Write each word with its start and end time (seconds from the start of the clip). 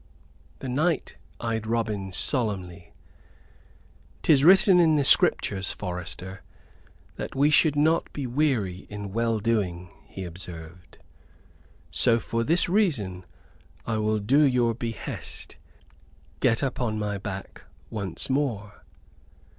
The 0.57 0.67
knight 0.67 1.17
eyed 1.39 1.67
Robin 1.67 2.11
solemnly. 2.11 2.91
"'Tis 4.23 4.43
written 4.43 4.79
in 4.79 4.95
the 4.95 5.03
Scriptures, 5.05 5.71
forester, 5.73 6.41
that 7.17 7.35
we 7.35 7.51
should 7.51 7.75
not 7.75 8.11
be 8.11 8.25
weary 8.25 8.87
in 8.89 9.13
well 9.13 9.37
doing," 9.37 9.91
he 10.07 10.23
observed, 10.25 10.97
"so 11.91 12.17
for 12.19 12.43
this 12.43 12.67
reason 12.67 13.25
I 13.85 13.97
will 13.99 14.17
do 14.17 14.41
your 14.41 14.73
behest. 14.73 15.57
Get 16.39 16.63
upon 16.63 16.97
my 16.97 17.19
back 17.19 17.65
once 17.91 18.27
more." 18.27 18.83